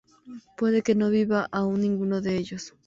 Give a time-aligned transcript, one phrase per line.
[0.57, 2.73] Puede que no viva aún ninguno de ellos.